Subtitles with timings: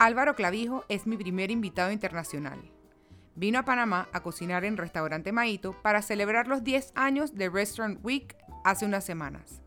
[0.00, 2.58] Álvaro Clavijo es mi primer invitado internacional.
[3.34, 8.00] Vino a Panamá a cocinar en Restaurante Maito para celebrar los 10 años de Restaurant
[8.02, 8.34] Week
[8.64, 9.60] hace unas semanas.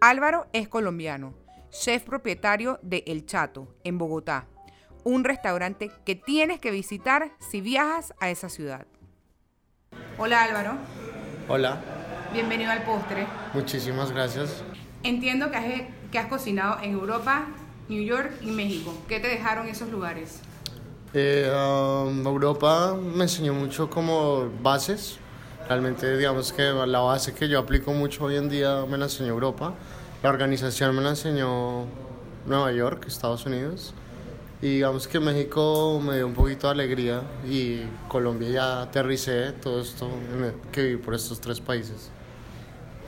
[0.00, 1.34] Álvaro es colombiano,
[1.70, 4.46] chef propietario de El Chato, en Bogotá,
[5.02, 8.86] un restaurante que tienes que visitar si viajas a esa ciudad.
[10.16, 10.74] Hola Álvaro,
[11.48, 11.80] Hola,
[12.32, 13.26] bienvenido al postre.
[13.52, 14.62] muchísimas gracias.
[15.02, 15.64] Entiendo que has,
[16.12, 17.48] que has cocinado en Europa,
[17.90, 18.94] New York y México.
[19.08, 20.38] ¿Qué te dejaron esos lugares?
[21.12, 25.18] Eh, um, Europa me enseñó mucho como bases.
[25.68, 29.30] Realmente digamos que la base que yo aplico mucho hoy en día me la enseñó
[29.30, 29.74] Europa.
[30.22, 31.86] La organización me la enseñó
[32.46, 33.92] Nueva York, Estados Unidos.
[34.62, 39.80] Y digamos que México me dio un poquito de alegría y Colombia ya aterricé todo
[39.80, 40.08] esto
[40.70, 42.10] que viví por estos tres países.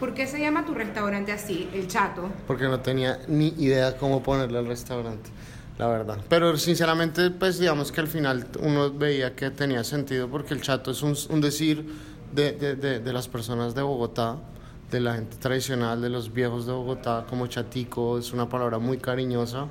[0.03, 2.29] ¿Por qué se llama tu restaurante así, El Chato?
[2.49, 5.31] porque no tenía ni idea cómo ponerle al restaurante,
[5.79, 6.19] la verdad.
[6.29, 10.91] Pero sinceramente, pues digamos que al final uno veía que tenía sentido porque el chato
[10.91, 11.87] es un, un decir
[12.35, 14.39] de, de, de, de las personas de Bogotá,
[14.91, 18.99] de la gente tradicional, de los viejos de Bogotá, como chatico, es una palabra muy
[18.99, 19.69] cariñosa.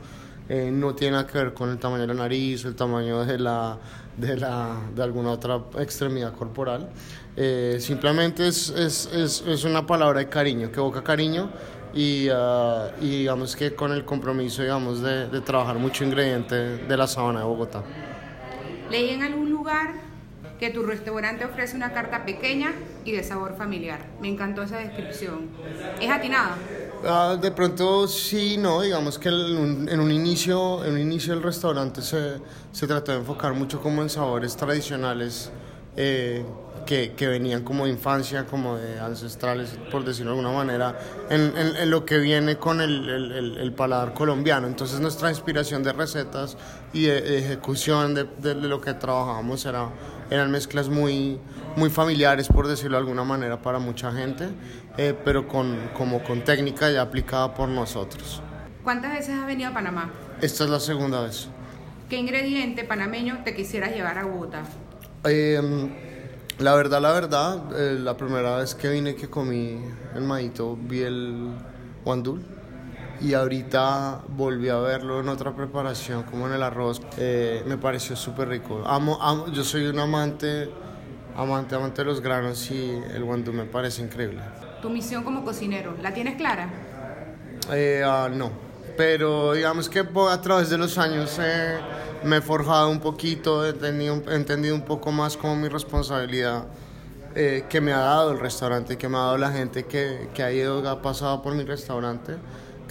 [0.54, 3.40] Eh, no tiene nada que ver con el tamaño de la nariz, el tamaño de,
[3.40, 3.78] la,
[4.18, 6.90] de, la, de alguna otra extremidad corporal.
[7.38, 11.50] Eh, simplemente es, es, es, es una palabra de cariño, que evoca cariño
[11.94, 12.28] y,
[13.00, 17.40] y digamos que con el compromiso digamos, de, de trabajar mucho ingrediente de la sabana
[17.40, 17.82] de Bogotá.
[18.90, 19.94] Leí en algún lugar
[20.60, 22.74] que tu restaurante ofrece una carta pequeña
[23.06, 24.06] y de sabor familiar.
[24.22, 25.50] Me encantó esa descripción.
[26.02, 26.58] ¿Es atinada?
[27.04, 31.42] Ah, de pronto sí, no, digamos que un, en un inicio, en un inicio el
[31.42, 32.34] restaurante se,
[32.72, 35.50] se trató de enfocar mucho como en sabores tradicionales
[35.98, 36.46] eh,
[36.86, 41.00] que, que venían como de infancia, como de ancestrales, por decirlo de alguna manera,
[41.32, 44.68] en, en- lo que viene con el, el- el- paladar colombiano.
[44.68, 46.56] Entonces nuestra inspiración de recetas
[46.94, 49.90] y de, de ejecución de lo que trabajábamos era,
[50.32, 51.38] eran mezclas muy,
[51.76, 54.50] muy familiares, por decirlo de alguna manera, para mucha gente,
[54.98, 58.42] eh, pero con, como con técnica ya aplicada por nosotros.
[58.84, 60.10] ¿Cuántas veces has venido a Panamá?
[60.42, 61.50] Esta es la segunda vez.
[62.10, 64.64] ¿Qué ingrediente panameño te quisieras llevar a Bogotá?
[65.26, 65.62] Eh,
[66.60, 69.82] la verdad, la verdad, eh, la primera vez que vine que comí
[70.16, 71.52] el maíto vi el
[72.04, 72.42] guandul
[73.22, 77.02] y ahorita volví a verlo en otra preparación como en el arroz.
[77.18, 78.82] Eh, me pareció súper rico.
[78.86, 80.70] Amo, amo, yo soy un amante,
[81.36, 84.42] amante, amante de los granos y el guandul me parece increíble.
[84.82, 86.70] Tu misión como cocinero, ¿la tienes clara?
[87.72, 88.52] Eh, ah, no,
[88.98, 91.78] pero digamos que a través de los años eh,
[92.24, 96.66] me he forjado un poquito, he entendido, he entendido un poco más como mi responsabilidad
[97.36, 100.42] eh, que me ha dado el restaurante, que me ha dado la gente que, que
[100.42, 102.36] ha ido, ha pasado por mi restaurante.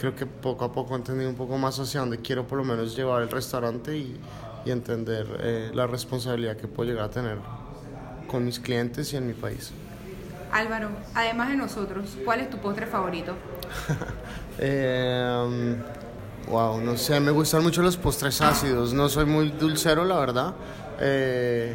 [0.01, 2.65] Creo que poco a poco he entendido un poco más hacia dónde quiero por lo
[2.65, 4.19] menos llevar el restaurante y,
[4.65, 7.37] y entender eh, la responsabilidad que puedo llegar a tener
[8.27, 9.73] con mis clientes y en mi país.
[10.51, 13.35] Álvaro, además de nosotros, ¿cuál es tu postre favorito?
[14.63, 15.77] Eh,
[16.49, 18.93] wow, no sé, me gustan mucho los postres ácidos.
[18.93, 20.55] No soy muy dulcero, la verdad.
[21.01, 21.75] Eh,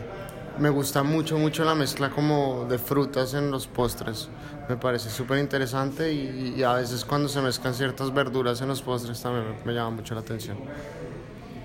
[0.59, 4.29] me gusta mucho, mucho la mezcla como de frutas en los postres.
[4.69, 8.81] Me parece súper interesante y, y a veces cuando se mezclan ciertas verduras en los
[8.81, 10.57] postres también me, me llama mucho la atención.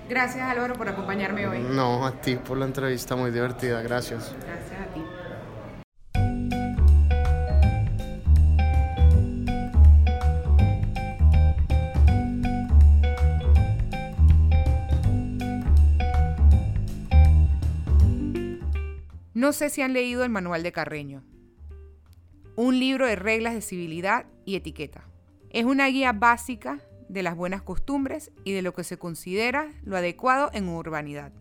[0.09, 1.59] Gracias Álvaro por acompañarme hoy.
[1.59, 4.33] No, a ti por la entrevista, muy divertida, gracias.
[4.45, 4.80] Gracias
[19.41, 21.23] No sé si han leído el Manual de Carreño,
[22.55, 25.07] un libro de reglas de civilidad y etiqueta.
[25.49, 26.79] Es una guía básica
[27.09, 31.33] de las buenas costumbres y de lo que se considera lo adecuado en urbanidad.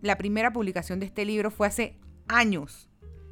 [0.00, 2.88] La primera publicación de este libro fue hace años,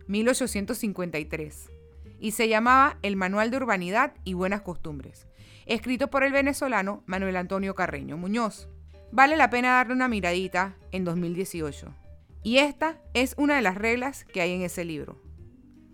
[0.09, 1.71] 1853,
[2.19, 5.29] y se llamaba El Manual de Urbanidad y Buenas Costumbres,
[5.65, 8.69] escrito por el venezolano Manuel Antonio Carreño Muñoz.
[9.13, 11.95] Vale la pena darle una miradita en 2018.
[12.43, 15.21] Y esta es una de las reglas que hay en ese libro.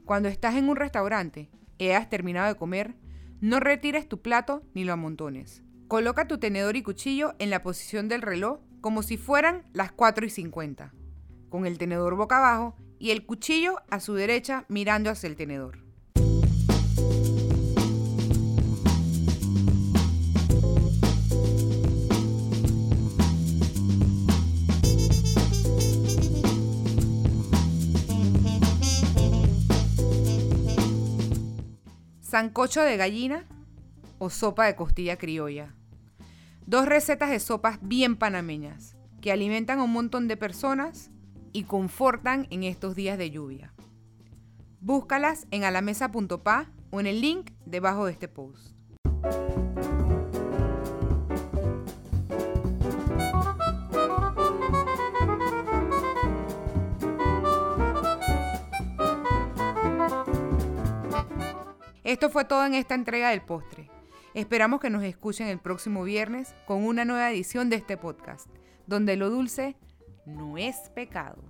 [0.05, 2.95] Cuando estás en un restaurante y has terminado de comer,
[3.41, 5.65] no retires tu plato ni lo amontones.
[5.89, 10.27] Coloca tu tenedor y cuchillo en la posición del reloj como si fueran las 4
[10.27, 10.95] y 50,
[11.49, 15.86] con el tenedor boca abajo y el cuchillo a su derecha mirando hacia el tenedor.
[32.37, 33.47] Sancocho de gallina
[34.19, 35.75] o sopa de costilla criolla.
[36.67, 41.11] Dos recetas de sopas bien panameñas que alimentan a un montón de personas
[41.55, 43.73] y confortan en estos días de lluvia.
[44.83, 48.77] Búscalas en alamesa.pa o en el link debajo de este post.
[62.07, 63.91] Esto fue todo en esta entrega del postre.
[64.33, 68.49] Esperamos que nos escuchen el próximo viernes con una nueva edición de este podcast,
[68.87, 69.75] donde lo dulce
[70.25, 71.43] no es pecado.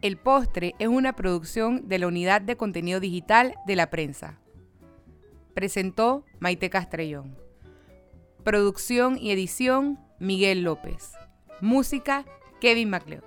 [0.00, 4.38] El postre es una producción de la Unidad de Contenido Digital de la Prensa.
[5.52, 7.36] Presentó Maite Castrellón.
[8.42, 11.12] Producción y edición Miguel López.
[11.60, 12.24] Música
[12.58, 13.24] Kevin MacLeod.